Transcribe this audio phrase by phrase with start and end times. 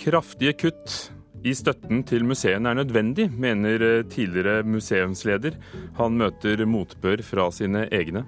[0.00, 1.10] Kraftige kutt
[1.44, 5.58] i støtten til museene er nødvendig, mener eh, tidligere museumsleder.
[5.98, 8.22] Han møter motbør fra sine egne.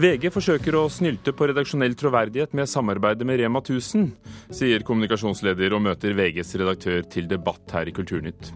[0.00, 4.08] VG forsøker å snylte på redaksjonell troverdighet med samarbeidet med Rema 1000,
[4.52, 8.52] sier kommunikasjonsleder og møter VGs redaktør til debatt her i Kulturnytt.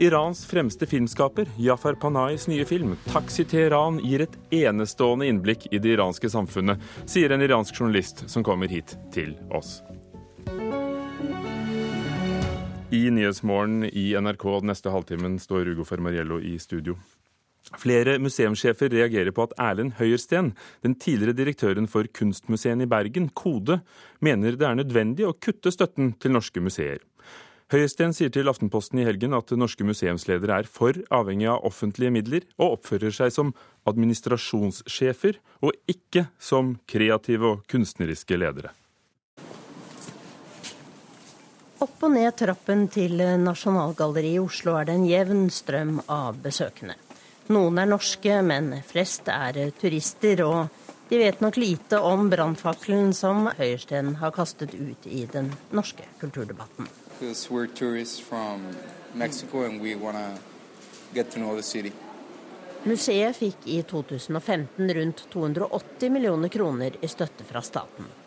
[0.00, 5.96] Irans fremste filmskaper, Jafar Panais nye film 'Taxi Teheran' gir et enestående innblikk i det
[5.96, 9.80] iranske samfunnet, sier en iransk journalist som kommer hit til oss.
[12.92, 16.98] I Nyhetsmorgen i NRK neste halvtimen står Ugo Fermariello i studio.
[17.80, 20.50] Flere museumssjefer reagerer på at Erlend Høyersten,
[20.84, 23.78] den tidligere direktøren for Kunstmuseet i Bergen, Kode,
[24.20, 27.00] mener det er nødvendig å kutte støtten til norske museer.
[27.72, 32.44] Høyesten sier til Aftenposten i helgen at norske museumsledere er for avhengig av offentlige midler,
[32.60, 33.56] og oppfører seg som
[33.88, 38.76] administrasjonssjefer, og ikke som kreative og kunstneriske ledere.
[41.82, 46.94] Opp og ned trappen til Nasjonalgalleriet i Oslo er det en jevn strøm av besøkende.
[47.50, 53.50] Noen er norske, men flest er turister, og de vet nok lite om brannfakkelen som
[53.58, 56.86] Høyersten har kastet ut i den norske kulturdebatten
[59.18, 59.66] Mexico.
[62.82, 68.21] Museet fikk i 2015 rundt 280 millioner kroner i støtte fra staten.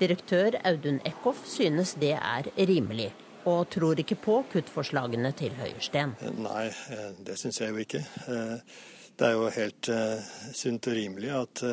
[0.00, 3.10] Direktør Audun Eckhoff synes det er rimelig,
[3.44, 6.14] og tror ikke på kuttforslagene til Høyersten.
[6.40, 8.00] Nei, eh, det syns jeg jo ikke.
[8.32, 8.78] Eh,
[9.20, 11.64] det er jo helt eh, sunt og rimelig at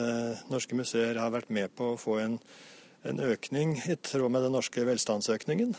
[0.52, 2.42] norske museer har vært med på å få en
[3.08, 5.70] en økning i tråd med den norske velstandsøkningen.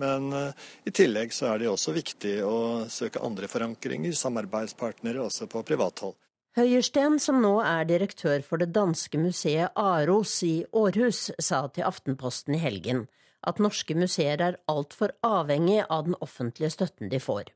[0.00, 2.56] Men i tillegg så er det også viktig å
[2.90, 6.16] søke andre forankringer, samarbeidspartnere også på privat hold.
[6.54, 12.54] Høyersten, som nå er direktør for det danske museet Aros i Århus, sa til Aftenposten
[12.54, 13.08] i helgen
[13.42, 17.50] at norske museer er altfor avhengig av den offentlige støtten de får.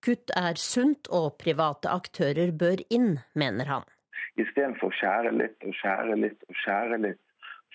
[0.00, 3.84] Kutt er sunt, og private aktører bør inn, mener han.
[4.40, 7.22] Istedenfor å skjære litt og skjære litt og skjære litt,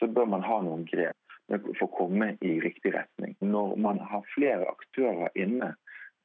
[0.01, 1.37] så bør man ha noen grep
[1.77, 3.37] for å komme i riktig retning.
[3.37, 5.75] Når man har flere aktører inne,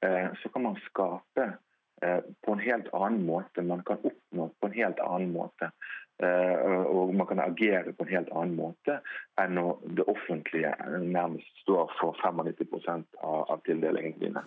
[0.01, 1.53] eh, så kan man skape
[2.01, 3.63] på en helt annen måte.
[3.63, 5.71] Man kan oppnå på en helt annen måte.
[6.23, 8.99] Eh, og man kan agere på en helt annen måte
[9.41, 14.43] enn når det offentlige nærmest står for 95% av tildelingene dine.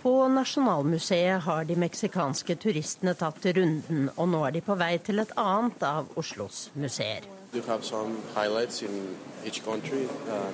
[0.00, 5.20] På Nasjonalmuseet har de meksikanske turistene tatt runden, og nå er de på vei til
[5.20, 10.08] et annet av Oslos museer do have some highlights in each country.
[10.28, 10.52] Uh,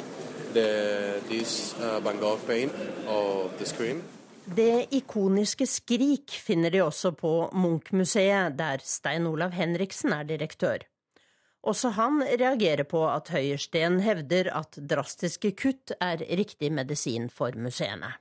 [0.52, 2.72] the, this uh, Van Gogh paint
[3.06, 4.02] of the Scream.
[4.54, 10.84] Det ikoniske Skrik finner de også på Munch-museet, der Stein Olav Henriksen er direktør.
[11.66, 18.12] Også han reagerer på at Høyersten hevder at drastiske kutt er riktig medisin for museene.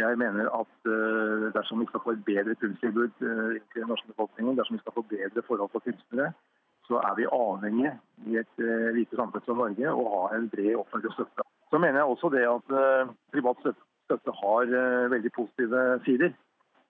[0.00, 4.08] Jeg mener at uh, dersom vi skal få et bedre kunsttilbud uh, til den norske
[4.14, 6.32] befolkningen, dersom vi skal få bedre forhold for kunstnere,
[6.88, 7.92] så er vi avhengig
[8.32, 11.44] i et uh, lite samfunn som Norge å ha en bred offentlig støtte.
[11.68, 12.76] Så mener jeg også det at
[13.34, 16.34] privat støtte, støtte har uh, veldig positive sider.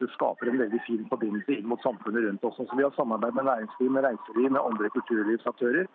[0.00, 2.56] Det skaper en veldig fin forbindelse inn mot samfunnet rundt oss.
[2.56, 5.91] Så vi har samarbeid med næringsliv, med reiseliv, med andre kulturlivsaktører.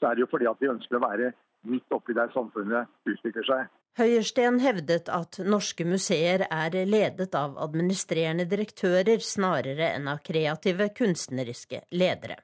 [0.00, 1.32] Så er det jo fordi at vi ønsker å være
[1.68, 3.68] midt oppi der samfunnet utvikler seg.
[4.00, 11.82] Høyersten hevdet at norske museer er ledet av administrerende direktører snarere enn av kreative, kunstneriske
[11.92, 12.38] ledere.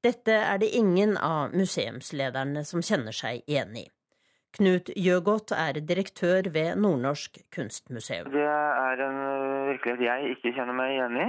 [0.00, 3.84] Dette er det ingen av museumslederne som kjenner seg igjen i.
[4.56, 8.30] Knut Gjøgodt er direktør ved Nordnorsk kunstmuseum.
[8.32, 9.18] Det er en
[9.68, 11.28] virkelighet jeg ikke kjenner meg igjen i.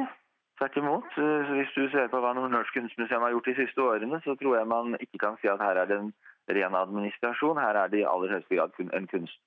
[0.59, 1.09] Tvert imot.
[1.16, 4.72] Hvis du ser på hva Nordnorsk kunstmuseum har gjort de siste årene, så tror jeg
[4.72, 6.13] man ikke kan si at her er det en
[6.56, 7.59] ren administrasjon.
[7.59, 9.40] Her er det i aller høyeste grad en kunst,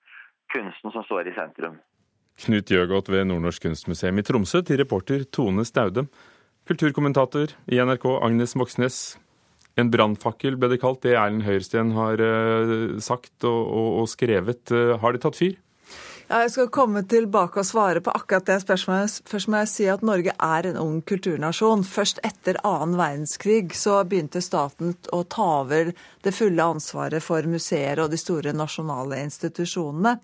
[0.53, 1.81] kunsten som står i sentrum.
[2.45, 6.07] Knut Gjøgodt ved Nordnorsk kunstmuseum i Tromsø til reporter Tone Staude.
[6.69, 9.19] Kulturkommentator i NRK, Agnes Moxnes.
[9.81, 14.67] En brannfakkel ble det kalt, det Erlend Høyersten har uh, sagt og, og, og skrevet.
[14.69, 15.57] Uh, har det tatt fyr?
[16.33, 19.19] Ja, jeg skal komme tilbake og svare på akkurat det spørsmålet.
[19.29, 21.83] Først må jeg si at Norge er en ung kulturnasjon.
[21.85, 25.91] Først etter annen verdenskrig så begynte staten å ta over
[26.25, 30.15] det fulle ansvaret for museer og de store nasjonale institusjonene.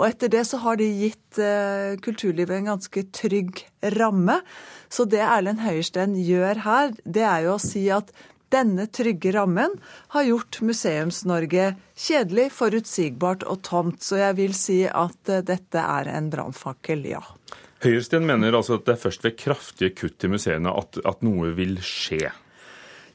[0.00, 3.62] Og etter det så har de gitt uh, kulturlivet en ganske trygg
[4.00, 4.40] ramme.
[4.90, 8.10] Så det Erlend Høiersten gjør her, det er jo å si at
[8.52, 9.74] denne trygge rammen
[10.14, 14.02] har gjort Museums-Norge kjedelig, forutsigbart og tomt.
[14.04, 17.22] Så jeg vil si at eh, dette er en brannfakkel, ja.
[17.82, 21.50] Høiersten mener altså at det er først ved kraftige kutt i museene at, at noe
[21.56, 22.30] vil skje.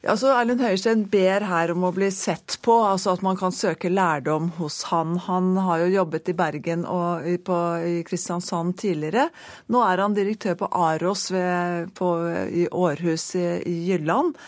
[0.06, 3.90] Altså, Erlend Høiersten ber her om å bli sett på, altså at man kan søke
[3.90, 5.16] lærdom hos han.
[5.24, 9.26] Han har jo jobbet i Bergen og på, i Kristiansand tidligere.
[9.74, 12.12] Nå er han direktør på Aros ved, på,
[12.46, 14.38] i Århus i, i Jylland.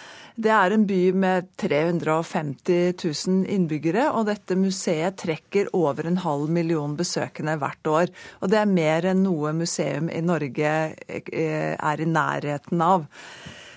[0.40, 6.48] Det er en by med 350 000 innbyggere, og dette museet trekker over en halv
[6.48, 8.12] million besøkende hvert år.
[8.40, 13.04] Og det er mer enn noe museum i Norge eh, er i nærheten av.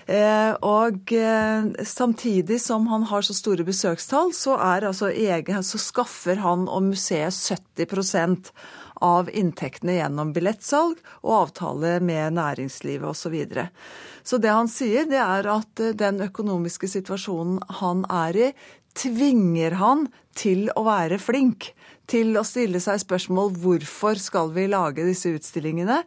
[0.06, 6.40] Eh, og eh, samtidig som han har så store besøkstall, så, altså egen, så skaffer
[6.44, 7.36] han og museet
[7.76, 8.52] 70
[9.02, 13.24] av inntektene gjennom billettsalg og avtale med næringslivet osv.
[13.24, 13.68] Så, videre.
[14.22, 18.50] så det han sier, det er at eh, den økonomiske situasjonen han er i,
[18.94, 20.06] tvinger han
[20.38, 21.72] til å være flink
[22.10, 26.02] til å stille seg spørsmål hvorfor skal vi lage disse utstillingene?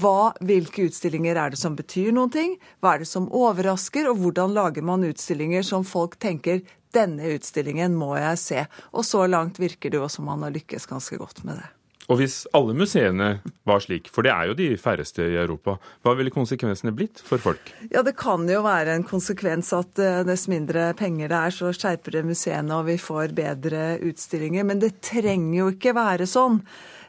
[0.00, 2.56] Hva, hvilke utstillinger er det som betyr noen ting?
[2.80, 4.08] Hva er det som overrasker?
[4.10, 6.64] Og hvordan lager man utstillinger som folk tenker
[6.96, 8.66] denne utstillingen må jeg se?
[8.94, 11.72] Og så langt virker det jo som man har lykkes ganske godt med det.
[12.12, 13.28] Og hvis alle museene
[13.64, 17.40] var slik, for det er jo de færreste i Europa, hva ville konsekvensene blitt for
[17.40, 17.72] folk?
[17.90, 21.72] Ja, Det kan jo være en konsekvens at eh, dess mindre penger det er, så
[21.72, 24.68] skjerper det museene og vi får bedre utstillinger.
[24.68, 26.60] Men det trenger jo ikke være sånn.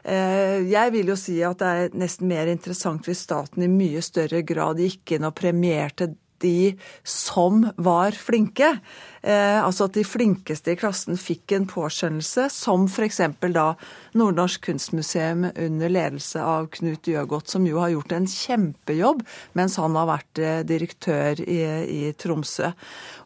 [0.06, 4.00] Eh, jeg vil jo si at det er nesten mer interessant hvis staten i mye
[4.04, 6.14] større grad gikk inn og premierte
[6.44, 8.76] de som var flinke.
[9.26, 13.18] Eh, altså at de flinkeste i klassen fikk en påskjønnelse, som f.eks.
[13.50, 13.64] da
[14.14, 19.24] Nordnorsk Kunstmuseum under ledelse av Knut Jøgodt, som jo har gjort en kjempejobb
[19.58, 21.58] mens han har vært eh, direktør i,
[21.90, 22.70] i Tromsø.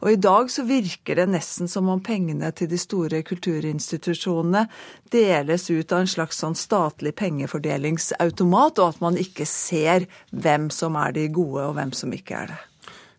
[0.01, 4.65] Og i dag så virker det nesten som om pengene til de store kulturinstitusjonene
[5.13, 10.97] deles ut av en slags sånn statlig pengefordelingsautomat, og at man ikke ser hvem som
[10.97, 12.61] er de gode og hvem som ikke er det.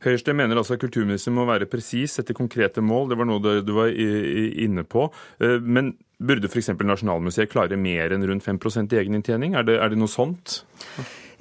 [0.02, 3.12] Høyeste mener altså at kulturministeren må være presis etter konkrete mål.
[3.12, 5.08] Det var noe du var inne på.
[5.42, 6.74] Eh, men burde f.eks.
[6.78, 9.58] Nasjonalmuseet klare mer enn rundt 5 i egeninntjening?
[9.58, 10.62] Er er det noe sånt?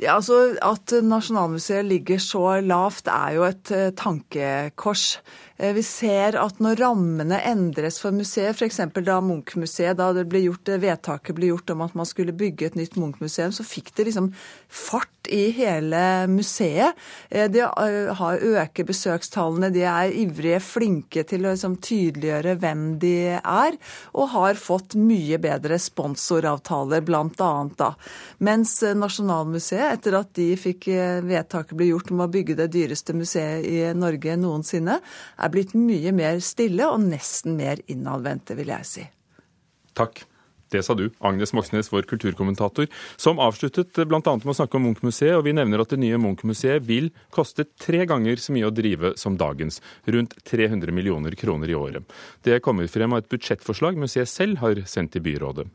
[0.00, 5.20] Ja, altså At Nasjonalmuseet ligger så lavt er jo et eh, tankekors.
[5.60, 8.80] Eh, vi ser at når rammene endres for museet, f.eks.
[9.04, 12.78] da Munch-museet, da det ble gjort, vedtaket ble gjort om at man skulle bygge et
[12.80, 14.30] nytt Munch-museum, så fikk det liksom
[14.66, 16.96] fart i hele museet.
[17.28, 17.66] Eh, de
[18.16, 23.76] har øker besøkstallene, de er ivrige, flinke til å liksom tydeliggjøre hvem de er,
[24.16, 27.52] og har fått mye bedre sponsoravtaler, bl.a.
[27.76, 27.90] da.
[28.40, 30.88] Mens Nasjonalmuseet, etter at de fikk
[31.26, 34.96] vedtaket ble gjort om å bygge det dyreste museet i Norge noensinne,
[35.36, 39.06] er er blitt mye mer stille og nesten mer innadvendte, vil jeg si.
[39.98, 40.22] Takk.
[40.70, 42.86] Det sa du, Agnes Moxnes, vår kulturkommentator,
[43.18, 44.20] som avsluttet bl.a.
[44.22, 48.04] med å snakke om Munch-museet, og vi nevner at det nye Munch-museet vil koste tre
[48.06, 52.14] ganger så mye å drive som dagens, rundt 300 millioner kroner i året.
[52.46, 55.66] Det kommer frem av et budsjettforslag museet selv har sendt til byrådet.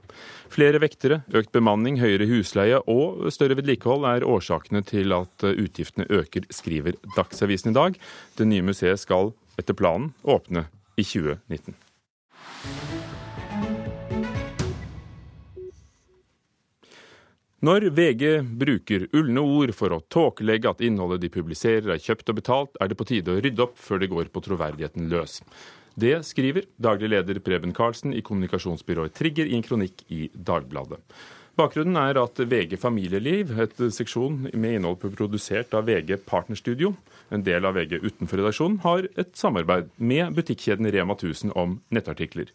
[0.55, 6.47] Flere vektere, økt bemanning, høyere husleie og større vedlikehold er årsakene til at utgiftene øker,
[6.55, 7.99] skriver Dagsavisen i dag.
[8.39, 11.75] Det nye museet skal etter planen åpne i 2019.
[17.65, 18.23] Når VG
[18.61, 22.91] bruker ulne ord for å tåkelegge at innholdet de publiserer er kjøpt og betalt, er
[22.91, 25.39] det på tide å rydde opp før det går på troverdigheten løs.
[25.95, 30.99] Det skriver daglig leder Preben Karlsen i kommunikasjonsbyrået Trigger i en kronikk i Dagbladet.
[31.55, 36.89] Bakgrunnen er at VG Familieliv, et seksjon med innhold produsert av VG Partnerstudio,
[37.31, 42.51] en del av VG utenfor redaksjonen, har et samarbeid med butikkjeden Rema 1000 om nettartikler.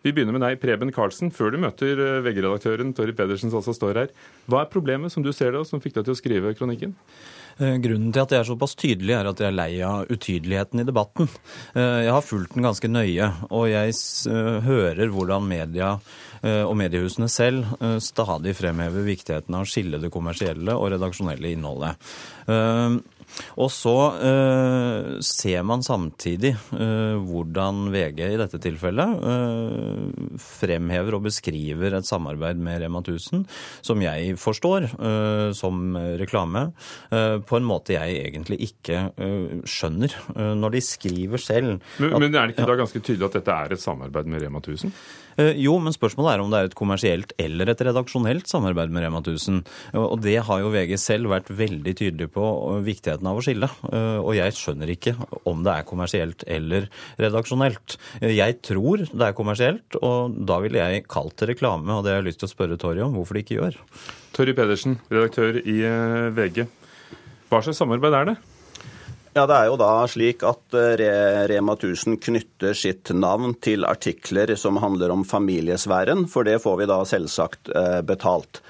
[0.00, 3.74] Vi begynner med deg, Preben Karlsen, før du møter eh, VG-redaktøren Torry Pedersen, som også
[3.76, 4.16] står her.
[4.48, 6.94] Hva er problemet, som du ser og som fikk deg til å skrive kronikken?
[7.58, 10.82] Eh, grunnen til at jeg er såpass tydelig, er at jeg er lei av utydeligheten
[10.82, 11.30] i debatten.
[11.74, 13.94] Eh, jeg har fulgt den ganske nøye, og jeg
[14.68, 15.98] hører hvordan media
[16.38, 21.98] og mediehusene selv stadig fremhever viktigheten av å skille det kommersielle og redaksjonelle innholdet.
[23.60, 23.94] Og så
[24.24, 32.08] eh, ser man samtidig eh, hvordan VG i dette tilfellet eh, fremhever og beskriver et
[32.08, 33.44] samarbeid med Rema 1000,
[33.84, 34.86] som jeg forstår
[35.56, 36.64] som reklame,
[37.08, 39.00] på en måte jeg egentlig ikke
[39.68, 40.14] skjønner.
[40.58, 43.74] når de skriver selv Men, men er det ikke da ganske tydelig at dette er
[43.74, 44.92] et samarbeid med Rema 1000?
[45.38, 49.04] Eh, jo, men spørsmålet er om det er et kommersielt eller et redaksjonelt samarbeid med
[49.06, 49.60] Rema 1000.
[50.00, 52.44] Og det har jo VG selv vært veldig tydelig på
[52.86, 53.70] viktigheten av å skille.
[53.92, 55.14] Eh, og jeg skjønner ikke
[55.48, 56.88] om det er kommersielt eller
[57.20, 57.98] redaksjonelt.
[58.20, 62.14] Eh, jeg tror det er kommersielt, og da ville jeg kalt det reklame, og det
[62.14, 63.80] har jeg lyst til å spørre Torje om hvorfor de ikke gjør.
[64.34, 65.80] Torje Pedersen, redaktør i
[66.34, 66.66] VG.
[67.48, 68.40] Hva slags samarbeid er det?
[69.34, 74.54] Ja, Det er jo da slik at eh, Rema 1000 knytter sitt navn til artikler
[74.56, 78.62] som handler om familiesfæren, for det får vi da selvsagt eh, betalt.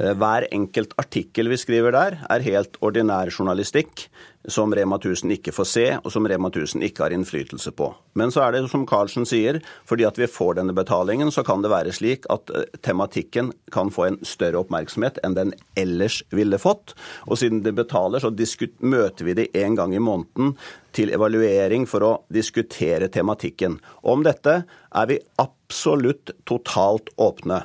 [0.00, 4.06] Eh, hver enkelt artikkel vi skriver der, er helt ordinær journalistikk
[4.50, 7.92] som Rema 1000 ikke får se, og som Rema 1000 ikke har innflytelse på.
[8.18, 11.62] Men så er det som Karlsen sier, fordi at vi får denne betalingen, så kan
[11.62, 16.58] det være slik at eh, tematikken kan få en større oppmerksomhet enn den ellers ville
[16.58, 16.96] fått.
[17.28, 18.32] Og siden det betaler, så
[18.80, 20.56] møter vi det en gang i måneden
[20.92, 23.78] til evaluering for å diskutere tematikken.
[24.02, 27.62] Om dette er vi absolutt totalt åpne.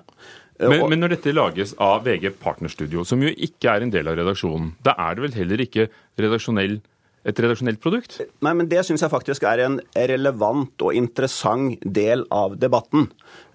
[0.57, 4.17] Men, men, når dette lages av VG Partnerstudio, som jo ikke er en del av
[4.17, 5.85] redaksjonen, da er det vel heller ikke
[6.17, 6.79] redaksjonell,
[7.27, 8.17] et redaksjonelt produkt?
[8.45, 9.77] Nei, men det syns jeg faktisk er en
[10.09, 13.09] relevant og interessant del av debatten.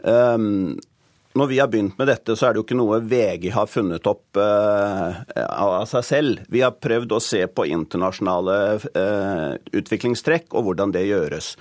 [0.04, 0.78] Um,
[1.38, 4.06] når vi har begynt med dette, så er det jo ikke noe VG har funnet
[4.08, 6.42] opp uh, av seg selv.
[6.52, 11.54] Vi har prøvd å se på internasjonale uh, utviklingstrekk og hvordan det gjøres.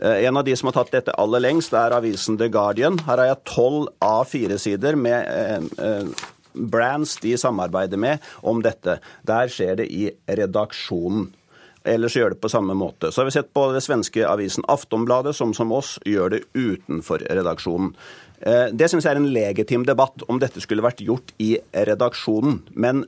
[0.00, 3.00] Uh, en av de som har tatt dette aller lengst, er avisen The Guardian.
[3.04, 6.16] Her har jeg tolv A4-sider med
[6.58, 8.96] brands de samarbeider med om dette.
[9.28, 11.28] Der skjer det i redaksjonen.
[11.88, 13.12] Ellers gjør det på samme måte.
[13.12, 17.22] Så har vi sett på det svenske avisen Aftonbladet, som som oss gjør det utenfor
[17.24, 17.92] redaksjonen.
[18.40, 22.60] Eh, det syns jeg er en legitim debatt, om dette skulle vært gjort i redaksjonen.
[22.78, 23.04] Men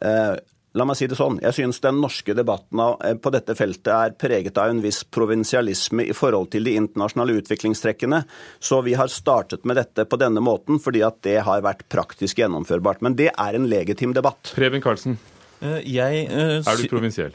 [0.00, 0.38] eh,
[0.72, 4.16] la meg si det sånn, jeg syns den norske debatten eh, på dette feltet er
[4.16, 8.22] preget av en viss provinsialisme i forhold til de internasjonale utviklingstrekkene.
[8.62, 12.40] Så vi har startet med dette på denne måten fordi at det har vært praktisk
[12.40, 13.04] gjennomførbart.
[13.04, 14.54] Men det er en legitim debatt.
[14.56, 15.20] Preben Karlsen.
[15.62, 17.34] Eh, jeg, uh, er du provinsiell?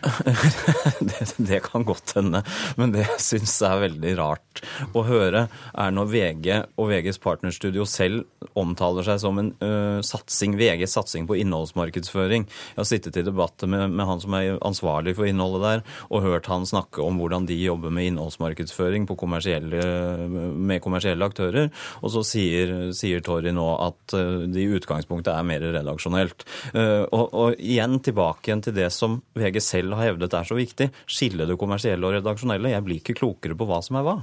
[1.10, 2.42] det, det, kan godt hende.
[2.80, 4.62] Men det jeg syns er veldig rart
[4.98, 8.26] å høre, er når VG og VGs partnerstudio selv
[8.58, 12.48] omtaler seg som en uh, satsing, VGs satsing på innholdsmarkedsføring.
[12.48, 16.28] Jeg har sittet i debatter med, med, han som er ansvarlig for innholdet der, og
[16.28, 19.80] hørt han snakke om hvordan de jobber med innholdsmarkedsføring kommersielle,
[20.28, 21.72] med kommersielle aktører.
[22.04, 26.44] Og så sier, sier Torry nå at uh, det i utgangspunktet er mer redaksjonelt.
[26.76, 30.58] Og, og igjen til tilbake igjen til det som VG selv har hevdet er så
[30.58, 30.90] viktig.
[31.06, 32.74] Skille det kommersielle og redaksjonelle.
[32.74, 34.16] Jeg blir ikke klokere på hva som er hva.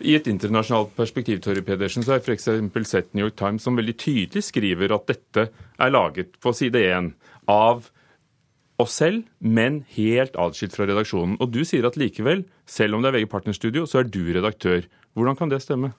[0.00, 2.88] I et internasjonalt perspektiv Tori Pedersen, så har jeg f.eks.
[2.88, 7.12] sett New York Times som veldig tydelig skriver at dette er laget på side én
[7.48, 7.88] av
[8.80, 11.36] oss selv, men helt atskilt fra redaksjonen.
[11.40, 14.86] Og du sier at likevel, selv om det er VG Partnerstudio, så er du redaktør.
[15.16, 15.92] Hvordan kan det stemme?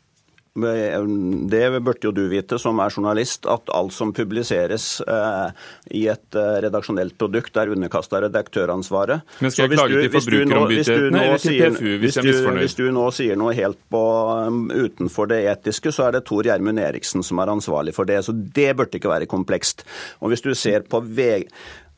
[0.53, 6.35] Det burde jo du vite, som er journalist, at alt som publiseres eh, i et
[6.35, 9.23] eh, redaksjonelt produkt, er underkasta redaktøransvaret.
[9.39, 12.63] Men skal jeg klage til forbrukerombudsmennene eller til PFU hvis, jeg er misfornøyd?
[12.65, 14.01] Hvis du nå sier noe helt på,
[14.49, 18.19] um, utenfor det etiske, så er det Tor Gjermund Eriksen som er ansvarlig for det.
[18.27, 19.85] Så det burde ikke være komplekst.
[20.19, 21.47] Og hvis du ser på VG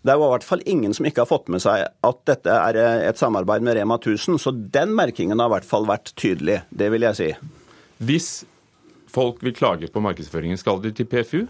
[0.03, 2.51] det er jo i hvert fall ingen som ikke har fått med seg at dette
[2.51, 6.11] er eh, et samarbeid med Rema 1000, så den merkingen har i hvert fall vært
[6.19, 6.59] tydelig.
[6.75, 7.33] Det vil jeg si.
[8.01, 8.43] Hvis
[9.13, 11.43] folk vil klage på markedsføringen, skal de til PFU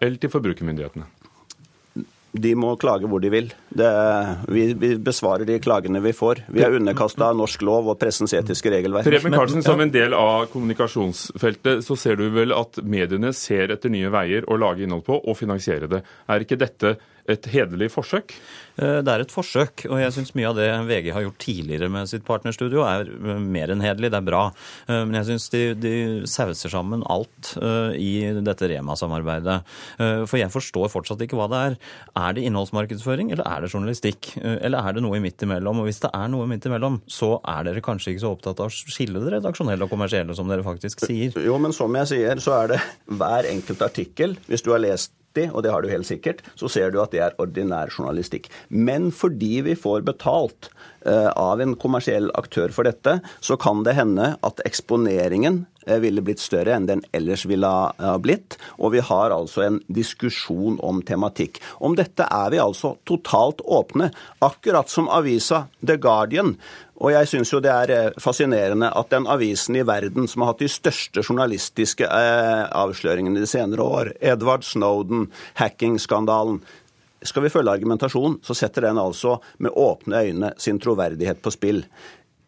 [0.00, 1.08] eller til forbrukermyndighetene?
[2.30, 3.48] De må klage hvor de vil.
[3.74, 3.88] Det,
[4.54, 6.44] vi, vi, besvarer de klagene vi får.
[6.54, 9.08] Vi er underkasta norsk lov og pressens etiske regelverk.
[9.08, 13.90] Preben Karlsen, som en del av kommunikasjonsfeltet, så ser du vel at mediene ser etter
[13.90, 16.04] nye veier å lage innhold på og finansiere det.
[16.30, 16.94] Er ikke dette
[17.34, 18.34] et hederlig forsøk?
[18.80, 21.90] Eh, det er et forsøk, og jeg syns mye av det VG har gjort tidligere
[21.92, 24.12] med sitt partnerstudio, er eh, mer enn hederlig.
[24.12, 24.42] Det er bra.
[24.86, 25.94] Eh, men jeg syns de, de,
[26.30, 27.52] sauser sammen alt
[27.96, 28.12] i
[28.44, 29.56] dette Rema-samarbeidet.
[29.98, 31.76] For jeg forstår fortsatt ikke hva det er.
[32.18, 34.30] Er det innholdsmarkedsføring, eller er det journalistikk?
[34.40, 35.82] Eller er det noe midt imellom?
[35.82, 38.70] Og hvis det er noe midt imellom, så er dere kanskje ikke så opptatt av
[38.70, 41.36] å skille det redaksjonelle og kommersielle, som dere faktisk sier?
[41.44, 44.36] Jo, men som jeg sier, så er det hver enkelt artikkel.
[44.50, 47.22] Hvis du har lest og det har du helt sikkert, så ser du at det
[47.22, 48.48] er ordinær journalistikk.
[48.68, 50.70] Men fordi vi får betalt
[51.06, 56.24] eh, av en kommersiell aktør for dette, så kan det hende at eksponeringen eh, ville
[56.26, 58.58] blitt større enn den ellers ville ha blitt.
[58.82, 61.62] Og vi har altså en diskusjon om tematikk.
[61.78, 64.10] Om dette er vi altså totalt åpne.
[64.42, 66.56] Akkurat som avisa The Guardian
[67.00, 70.52] og jeg syns jo det er eh, fascinerende at den avisen i verden som har
[70.52, 75.30] hatt de største journalistiske eh, avsløringene de senere år, Edward Snowden,
[75.60, 76.60] hacking-skandalen
[77.24, 81.82] Skal vi følge argumentasjonen, så setter den altså med åpne øyne sin troverdighet på spill.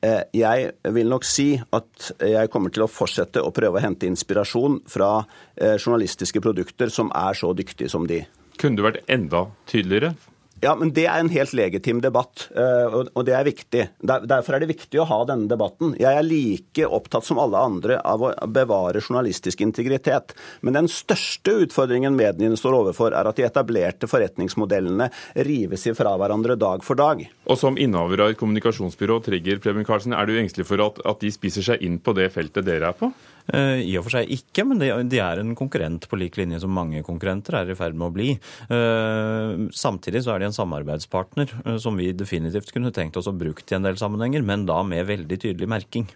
[0.05, 4.09] Eh, jeg vil nok si at jeg kommer til å fortsette å prøve å hente
[4.09, 5.15] inspirasjon fra
[5.61, 8.23] journalistiske produkter som er så dyktige som de.
[8.57, 10.15] Kunne du vært enda tydeligere?
[10.63, 13.87] Ja, men Det er en helt legitim debatt, eh, og det er viktig.
[13.99, 15.97] Derfor er det viktig å ha denne debatten.
[15.99, 20.37] Jeg er like opptatt som alle andre av å bevare journalistisk integritet.
[20.63, 25.11] Men den største utfordringen mediene står overfor, er at de etablerte forretningsmodellene
[25.51, 27.27] rives ifra hverandre dag for dag.
[27.43, 31.27] Og som innehaver av et kommunikasjonsbyrå, Trigger Preben Karlsen, er du engstelig for at, at
[31.27, 33.11] de spiser seg inn på det feltet dere er på?
[33.51, 36.75] Eh, I og for seg ikke, men de er en konkurrent på lik linje som
[36.75, 38.29] mange konkurrenter er i ferd med å bli.
[38.69, 43.37] Eh, samtidig så er de en samarbeidspartner eh, som vi definitivt kunne tenkt oss å
[43.37, 46.07] bruke i en del sammenhenger, men da med veldig tydelig merking.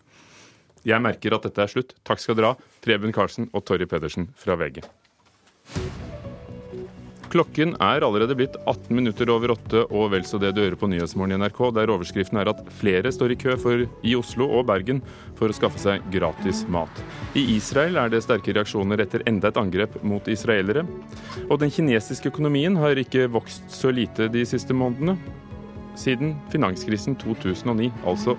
[0.86, 1.96] Jeg merker at dette er slutt.
[2.06, 4.84] Takk skal dere ha, Preben Karlsen og Torry Pedersen fra VG.
[7.32, 10.88] Klokken er allerede blitt 18 minutter over åtte og vel så det du hører på
[10.90, 14.68] Nyhetsmorgen i NRK, der overskriften er at flere står i kø for, i Oslo og
[14.68, 15.00] Bergen
[15.38, 17.02] for å skaffe seg gratis mat.
[17.34, 20.86] I Israel er det sterke reaksjoner etter enda et angrep mot israelere.
[21.48, 25.18] Og den kinesiske økonomien har ikke vokst så lite de siste månedene.
[25.98, 28.36] Siden finanskrisen 2009, altså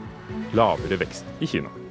[0.56, 1.87] lavere vekst i Kina.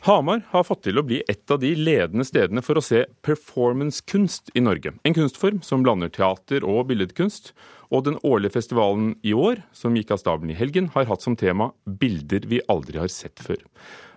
[0.00, 4.48] Hamar har fått til å bli et av de ledende stedene for å se performancekunst
[4.56, 4.94] i Norge.
[5.04, 7.52] En kunstform som blander teater og billedkunst.
[7.92, 11.36] Og den årlige festivalen i år, som gikk av stabelen i helgen, har hatt som
[11.36, 13.60] tema 'bilder vi aldri har sett før'.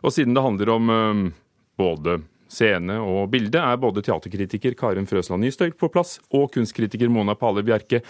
[0.03, 1.31] Og siden det handler om øh,
[1.75, 7.35] både scene og bilde, er både teaterkritiker Karin Frøsland Nystøyl på plass og kunstkritiker Mona
[7.35, 8.03] Pale Bjerke.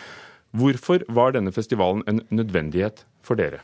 [0.54, 3.64] Hvorfor var denne festivalen en nødvendighet for dere?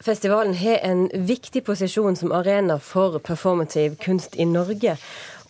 [0.00, 4.94] Festivalen har en viktig posisjon som arena for performativ kunst i Norge.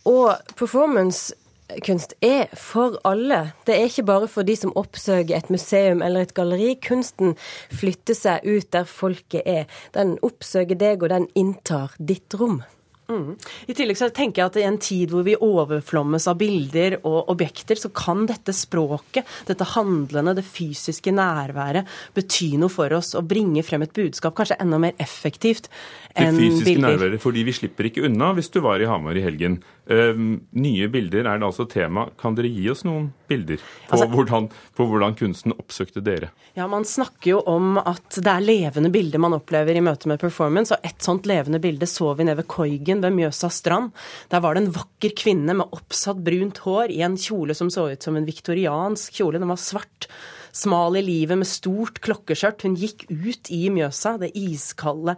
[0.08, 3.52] Og performancekunst er for alle.
[3.68, 6.78] Det er ikke bare for de som oppsøker et museum eller et galleri.
[6.80, 7.36] Kunsten
[7.68, 9.68] flytter seg ut der folket er.
[9.92, 12.62] Den oppsøker deg, og den inntar ditt rom.
[13.08, 13.36] Mm.
[13.66, 17.30] I tillegg så tenker jeg at i en tid hvor vi overflommes av bilder og
[17.32, 23.30] objekter, så kan dette språket, dette handlende, det fysiske nærværet bety noe for oss og
[23.30, 25.70] bringe frem et budskap kanskje enda mer effektivt
[26.14, 26.38] enn bilder.
[26.38, 29.58] Det fysiske nærværet, fordi vi slipper ikke unna hvis du var i Hamar i helgen.
[29.88, 30.16] Uh,
[30.52, 32.08] nye bilder er det altså tema.
[32.20, 36.30] Kan dere gi oss noen bilder på, altså, hvordan, på, hvordan, kunsten oppsøkte dere?
[36.58, 40.20] Ja, Man snakker jo om at det er levende bilder man opplever i møte med
[40.20, 40.76] performance.
[40.76, 43.94] Og et sånt levende bilde så vi nede ved Koigen ved Mjøsa strand.
[44.32, 47.88] Der var det en vakker kvinne med oppsatt brunt hår i en kjole som så
[47.92, 49.40] ut som en viktoriansk kjole.
[49.40, 50.10] Den var svart
[50.58, 52.64] smal i livet med stort klokkeskjørt.
[52.66, 55.14] Hun gikk ut i Mjøsa, det iskalde,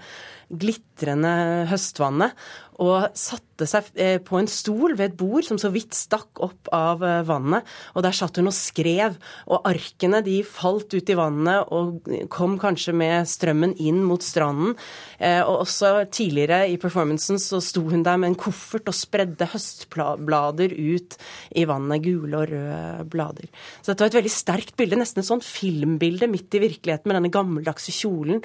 [0.51, 1.33] glitrende
[1.71, 2.37] høstvannet,
[2.81, 6.71] og satte seg eh, på en stol ved et bord som så vidt stakk opp
[6.75, 7.67] av eh, vannet.
[7.95, 9.19] Og der satt hun og skrev,
[9.53, 14.73] og arkene de falt ut i vannet og kom kanskje med strømmen inn mot stranden.
[15.19, 19.51] Eh, og også tidligere i performancen så sto hun der med en koffert og spredde
[19.53, 21.19] høstblader ut
[21.53, 22.01] i vannet.
[22.01, 23.49] Gule og røde blader.
[23.83, 27.19] Så dette var et veldig sterkt bilde, nesten et sånt filmbilde midt i virkeligheten med
[27.19, 28.41] denne gammeldagse kjolen.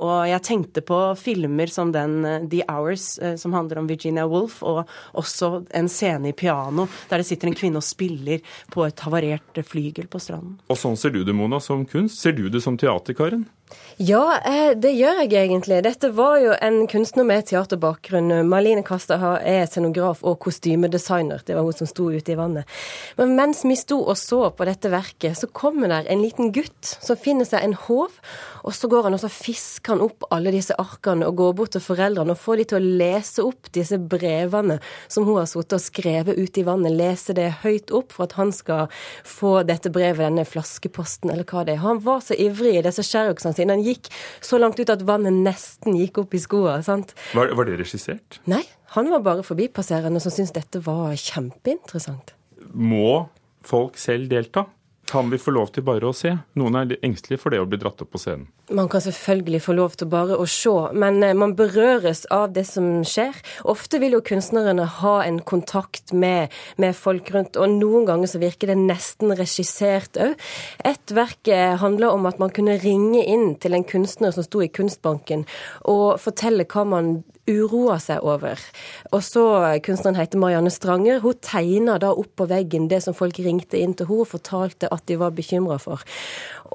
[0.00, 4.62] Og jeg tenkte på filmer som den The Hours som som handler om Virginia Woolf,
[4.62, 4.86] og
[5.18, 9.58] også en scene i piano der det sitter en kvinne og spiller på et havarert
[9.66, 10.58] flygel på stranden.
[10.70, 12.20] Og sånn ser du det, Mona, som kunst.
[12.20, 13.48] Ser du det som teaterkaren?
[14.00, 15.82] Ja, eh, det gjør jeg egentlig.
[15.84, 18.32] Dette var jo en kunstner med teaterbakgrunn.
[18.48, 21.42] Marlene Kastad er scenograf og kostymedesigner.
[21.44, 22.64] Det var hun som sto ute i vannet.
[23.18, 26.94] Men mens vi sto og så på dette verket, så kommer der en liten gutt
[26.96, 28.16] som finner seg en håv.
[28.64, 31.74] Og så går han og så fisker han opp alle disse arkene og går bort
[31.76, 34.78] til foreldrene og får de til å lese opp disse brevene
[35.08, 36.96] som hun har sittet og skrevet ute i vannet.
[36.96, 38.88] Lese det høyt opp for at han skal
[39.28, 41.84] få dette brevet, denne flaskeposten eller hva det er.
[41.84, 43.76] Han var så ivrig i disse sherrocksene sine.
[43.76, 44.10] Han gikk
[44.44, 46.80] så langt ut at vannet nesten gikk opp i skoene.
[46.86, 47.14] sant?
[47.36, 48.40] Var, var det regissert?
[48.50, 48.64] Nei,
[48.96, 52.34] han var bare forbipasserende som syntes dette var kjempeinteressant.
[52.74, 53.28] Må
[53.66, 54.66] folk selv delta?
[55.10, 56.30] Kan vi få lov til bare å se?
[56.54, 58.44] Noen er engstelige for det å bli dratt opp på scenen.
[58.70, 62.62] Man kan selvfølgelig få lov til bare å se, men eh, man berøres av det
[62.68, 63.34] som skjer.
[63.66, 68.38] Ofte vil jo kunstnerne ha en kontakt med, med folk rundt, og noen ganger så
[68.38, 70.38] virker det nesten regissert òg.
[70.86, 74.62] Et verk eh, handler om at man kunne ringe inn til en kunstner som sto
[74.62, 75.42] i Kunstbanken,
[75.90, 77.12] og fortelle hva man
[77.50, 78.60] uroa seg over.
[79.10, 79.44] Og så,
[79.84, 81.20] Kunstneren heter Marianne Stranger.
[81.24, 84.88] Hun tegna da opp på veggen det som folk ringte inn til henne og fortalte
[84.90, 86.02] at de var bekymra for.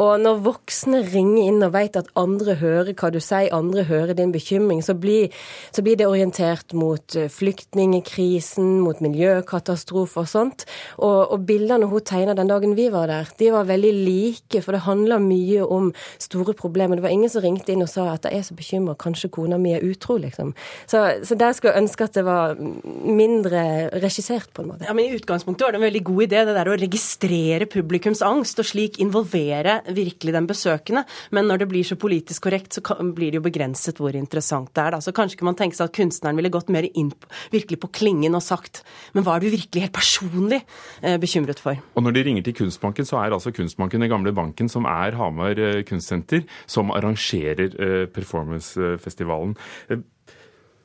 [0.01, 4.15] Og når voksne ringer inn og vet at andre hører hva du sier, andre hører
[4.17, 5.31] din bekymring, så blir,
[5.71, 10.65] så blir det orientert mot eh, flyktningkrisen, mot miljøkatastrofer og sånt.
[10.99, 14.75] Og, og bildene hun tegna den dagen vi var der, de var veldig like, for
[14.75, 16.99] det handla mye om store problemer.
[16.99, 19.59] Det var ingen som ringte inn og sa at jeg er så bekymra, kanskje kona
[19.61, 20.51] mi er utro, liksom.
[20.89, 23.63] Så, så der skulle jeg ønske at det var mindre
[24.03, 24.87] regissert, på en måte.
[24.87, 28.23] Ja, men I utgangspunktet var det en veldig god idé, det der å registrere publikums
[28.25, 31.05] angst, og slik involvere virkelig den besøkende.
[31.35, 34.83] Men når det blir så politisk korrekt, så blir det jo begrenset hvor interessant det
[34.85, 34.95] er.
[34.95, 35.03] Da.
[35.03, 37.11] Så kanskje kunne man tenke seg at kunstneren ville gått mer inn
[37.53, 38.83] virkelig på klingen og sagt
[39.15, 40.61] men hva er du virkelig helt personlig
[41.01, 41.79] eh, bekymret for?
[41.95, 45.17] Og når de ringer til Kunstbanken, så er altså Kunstbanken den gamle banken som er
[45.19, 49.55] Hamar eh, kunstsenter, som arrangerer eh, performancefestivalen.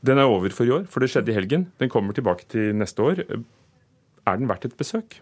[0.06, 1.66] Den er over for i år, for det skjedde i helgen.
[1.80, 3.20] Den kommer tilbake til neste år.
[4.26, 5.18] Er den verdt et besøk?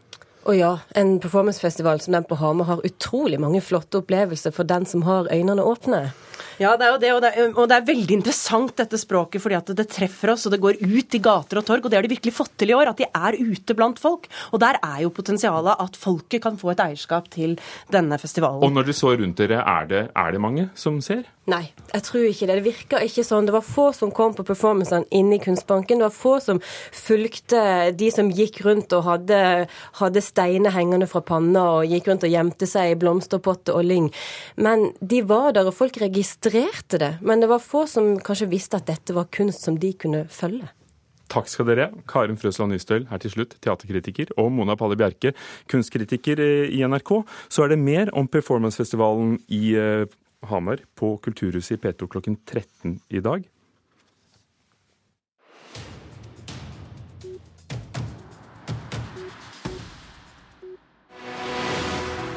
[0.49, 4.87] Å ja, en performancefestival som den på Hamar har utrolig mange flotte opplevelser for den
[4.89, 6.07] som har øynene åpne.
[6.59, 9.43] Ja, det er jo det, og det er, og det er, veldig interessant dette språket,
[9.43, 11.87] fordi at det treffer oss, og det går ut i gater og torg.
[11.87, 14.27] Og det har de virkelig fått til i år, at de er ute blant folk.
[14.51, 17.55] Og der er jo potensialet at folket kan få et eierskap til
[17.95, 18.67] denne festivalen.
[18.67, 21.29] Og når dere så rundt dere, er det, er det mange som ser?
[21.49, 21.63] Nei,
[21.95, 22.57] jeg tror ikke det.
[22.59, 23.47] Det virka ikke sånn.
[23.49, 26.03] Det var få som kom på performancene inne i Kunstbanken.
[26.03, 26.59] Det var få som
[26.93, 27.63] fulgte
[27.97, 29.39] de som gikk rundt og hadde,
[30.03, 34.11] hadde steiner hengende fra panna og gikk rundt og gjemte seg i blomsterpotter og lyng.
[34.61, 38.51] Men de var der, og folk registrerte registrerte det, men det var få som kanskje
[38.51, 40.69] visste at dette var kunst som de kunne følge.
[41.29, 41.91] Takk skal dere.
[42.09, 45.35] Karin Frøsland Nystøl her til slutt, teaterkritiker, og Mona Palle Bjerke,
[45.69, 47.13] kunstkritiker eh, i NRK.
[47.53, 50.09] Så er det mer om performancefestivalen i eh,
[50.49, 53.45] Hamar på Kulturhuset i P2 klokken 13 i dag.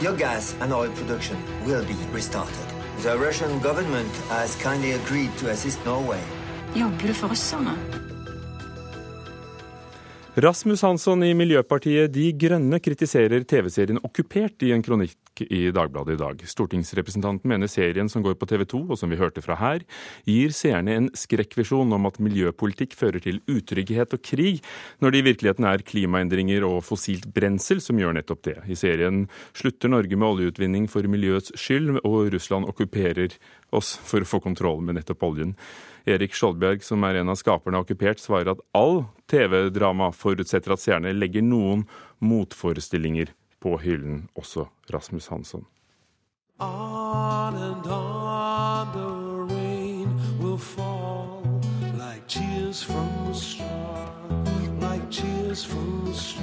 [0.01, 2.70] Your gas and oil production will be restarted.
[3.01, 6.21] The Russian government has kindly agreed to assist Norway.
[6.75, 8.00] Du for russerne?
[10.31, 16.21] Rasmus Hansson i Miljøpartiet De Grønne kritiserer TV-serien Okkupert i en kronikk i Dagbladet i
[16.21, 16.45] dag.
[16.47, 19.83] Stortingsrepresentanten mener serien som går på TV 2, og som vi hørte fra her,
[20.23, 24.63] gir seerne en skrekkvisjon om at miljøpolitikk fører til utrygghet og krig,
[25.03, 28.57] når det i virkeligheten er klimaendringer og fossilt brensel som gjør nettopp det.
[28.71, 33.35] I serien slutter Norge med oljeutvinning for miljøets skyld, og Russland okkuperer
[33.75, 35.57] oss for å få kontroll med nettopp oljen.
[36.05, 40.81] Erik Skjoldbjerg, som er en av skaperne av Okkupert, svarer at all TV-drama forutsetter at
[40.81, 41.85] seerne legger noen
[42.19, 45.67] motforestillinger på hyllen, også Rasmus Hansson.
[46.59, 50.09] On and on the rain
[50.39, 51.41] will fall
[51.97, 54.11] like tears from a star,
[54.79, 56.41] like tears from a star.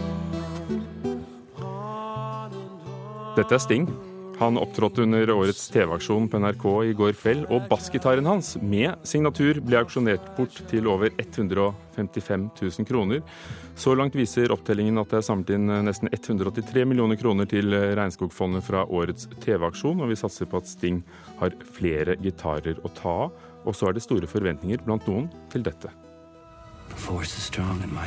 [3.38, 4.17] Dette er Sting.
[4.38, 9.58] Han opptrådte under årets TV-aksjon på NRK i går kveld, og bassgitaren hans med signatur
[9.66, 13.24] ble auksjonert bort til over 155 000 kroner.
[13.74, 18.62] Så langt viser opptellingen at det er samlet inn nesten 183 millioner kroner til Regnskogfondet
[18.62, 21.02] fra årets TV-aksjon, og vi satser på at Sting
[21.42, 23.44] har flere gitarer å ta av.
[23.66, 25.90] Og så er det store forventninger blant noen til dette.
[26.88, 28.06] The force is strong in my.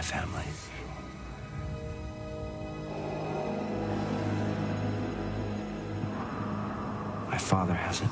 [7.31, 8.09] My father has it.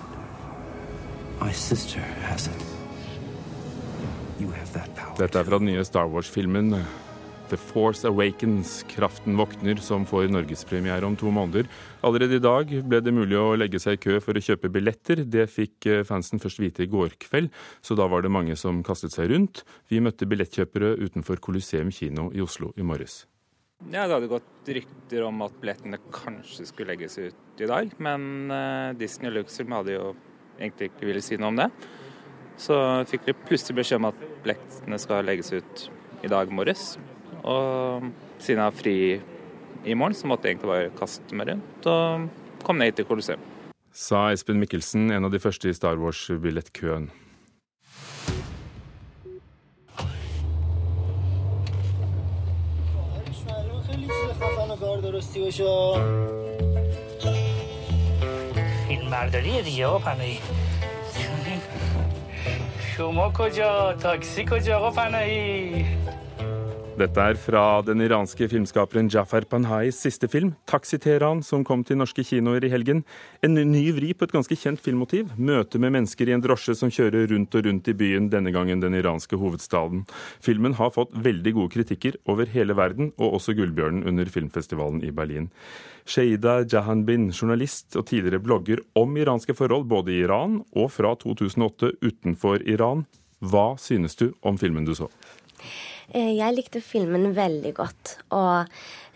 [1.41, 2.65] My sister has it.
[4.39, 5.15] You have that power.
[5.19, 6.71] Dette er fra den nye Star Wars-filmen
[7.49, 8.86] The Force Awakens.
[8.88, 11.67] Kraften våkner, som får norgespremiere om to måneder.
[12.01, 15.25] Allerede i dag ble det mulig å legge seg i kø for å kjøpe billetter.
[15.25, 17.51] Det fikk eh, fansen først vite i går kveld,
[17.82, 19.65] så da var det mange som kastet seg rundt.
[19.91, 23.25] Vi møtte billettkjøpere utenfor Colosseum kino i Oslo i morges.
[23.88, 27.94] Ja, Det hadde gått rykter om at billettene kanskje skulle legges ut i dag.
[27.98, 30.10] Men uh, Disney og Luxem hadde jo
[30.60, 31.70] egentlig ikke ville si noe om det.
[32.60, 32.76] Så
[33.08, 35.86] fikk vi plutselig beskjed om at billettene skal legges ut
[36.28, 36.98] i dag morges.
[37.48, 38.04] Og
[38.44, 38.98] siden jeg har fri
[39.88, 42.28] i morgen, så måtte jeg egentlig bare kaste meg rundt og
[42.65, 43.48] komme ned hit til Colosseum.
[43.96, 47.08] Sa Espen Mikkelsen, en av de første i Star Wars-billettkøen.
[55.02, 55.93] درستی باشه.
[58.88, 60.39] فیلم برداریه دیگه آقا پناهی.
[62.98, 65.86] شما کجا؟ تاکسی کجا آقا پناهی؟
[67.00, 72.26] Dette er fra den iranske filmskaperen Jafar Panhais siste film, 'Taxi-Teheran', som kom til norske
[72.28, 73.06] kinoer i helgen.
[73.42, 75.30] En ny vri på et ganske kjent filmmotiv.
[75.38, 78.84] Møte med mennesker i en drosje som kjører rundt og rundt i byen, denne gangen
[78.84, 80.04] den iranske hovedstaden.
[80.44, 85.16] Filmen har fått veldig gode kritikker over hele verden, og også Gullbjørnen under filmfestivalen i
[85.16, 85.48] Berlin.
[86.04, 91.96] Sheida Jahanbin, journalist og tidligere blogger om iranske forhold både i Iran og fra 2008
[92.04, 93.06] utenfor Iran.
[93.40, 95.08] Hva synes du om filmen du så?
[96.13, 98.15] Eh, jeg likte filmen veldig godt.
[98.36, 98.72] Og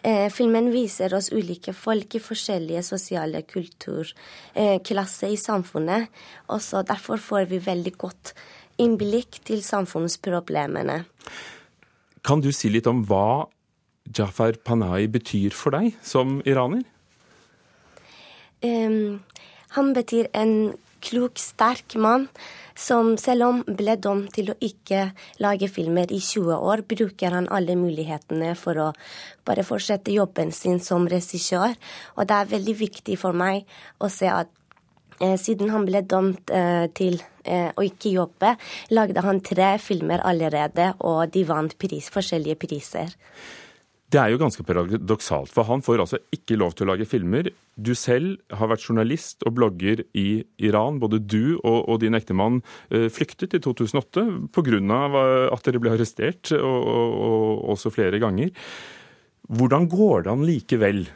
[0.06, 6.12] eh, filmen viser oss ulike folk i forskjellige sosiale kulturklasser eh, i samfunnet.
[6.54, 8.34] Og så derfor får vi veldig godt
[8.82, 11.04] innblikk til samfunnsproblemene.
[12.24, 13.50] Kan du si litt om hva
[14.14, 16.84] Jafar Panahi betyr for deg som iraner?
[18.64, 19.20] Um,
[19.76, 22.30] han betyr en klok, sterk mann
[22.76, 25.06] som selv om ble dømt til å ikke
[25.44, 28.90] lage filmer i 20 år, bruker han alle mulighetene for å
[29.46, 31.76] bare fortsette jobben sin som regissør.
[32.18, 33.68] Og det er veldig viktig for meg
[34.02, 34.50] å se at
[35.20, 38.56] eh, siden han ble dømt eh, til eh, å ikke jobbe,
[38.96, 43.14] lagde han tre filmer allerede, og de vant pris, forskjellige priser.
[44.14, 47.48] Det er jo ganske paradoksalt, for han får altså ikke lov til å lage filmer.
[47.74, 51.00] Du selv har vært journalist og blogger i Iran.
[51.02, 52.60] Både du og, og din ektemann
[52.94, 55.00] eh, flyktet i 2008 pga.
[55.50, 58.54] at dere ble arrestert, og, og, og, også flere ganger.
[59.50, 61.08] Hvordan går det an likevel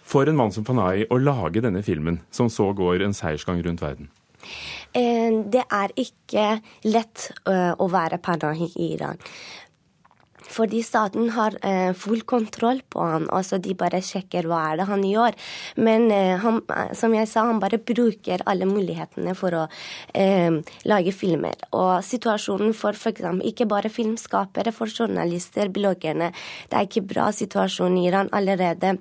[0.00, 3.84] for en mann som Panahi å lage denne filmen, som så går en seiersgang rundt
[3.84, 4.08] verden?
[4.96, 6.48] Eh, det er ikke
[6.88, 9.20] lett eh, å være Panahi i Iran.
[10.52, 13.28] Fordi staten har eh, full kontroll på han.
[13.30, 15.36] og så De bare sjekker hva er det han gjør.
[15.76, 16.60] Men eh, han,
[16.96, 19.64] som jeg sa, han bare bruker alle mulighetene for å
[20.14, 21.58] eh, lage filmer.
[21.72, 23.26] Og situasjonen for f.eks.
[23.50, 26.32] ikke bare filmskapere, for journalister, bloggerne.
[26.70, 28.96] Det er ikke bra situasjon i Iran allerede.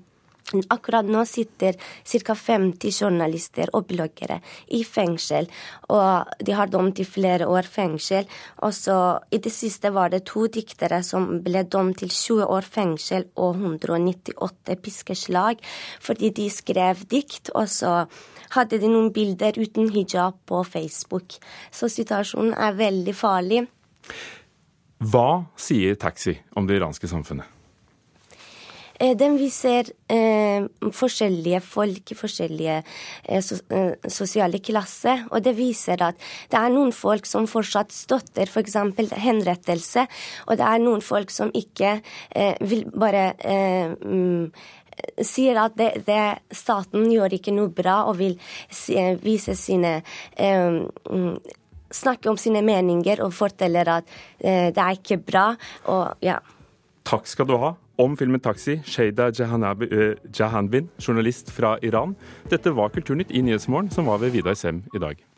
[0.69, 1.73] Akkurat nå sitter
[2.05, 2.35] ca.
[2.35, 4.37] 50 journalister og bloggere
[4.77, 5.47] i fengsel.
[5.89, 8.27] Og de har dømt til flere år fengsel.
[8.61, 8.97] Og så
[9.31, 13.57] I det siste var det to diktere som ble dømt til 20 år fengsel og
[13.57, 15.63] 198 piskeslag
[16.01, 17.49] fordi de skrev dikt.
[17.55, 18.05] Og så
[18.53, 21.39] hadde de noen bilder uten hijab på Facebook.
[21.71, 23.65] Så situasjonen er veldig farlig.
[25.05, 27.54] Hva sier Taxi om det iranske samfunnet?
[28.99, 35.25] Eh, den viser eh, forskjellige folk i forskjellige eh, so, eh, sosiale klasser.
[35.31, 38.77] Og det viser at det er noen folk som fortsatt støtter f.eks.
[38.95, 40.05] For henrettelse,
[40.47, 41.97] og det er noen folk som ikke
[42.35, 44.47] eh, vil bare mm,
[45.25, 46.21] sier at det, det,
[46.55, 48.37] staten gjør ikke noe bra og vil
[49.23, 49.99] vise sine
[50.39, 51.37] mm,
[51.95, 54.09] Snakke om sine meninger og forteller at
[54.41, 55.45] det er ikke bra.
[55.93, 56.39] og ja.
[57.07, 62.15] Takk skal du ha om filmen 'Taxi', Sheida eh, Jahanbin, journalist fra Iran.
[62.49, 65.34] Dette var Kulturnytt i Nyhetsmorgen, som var ved Vidar Sem i dag.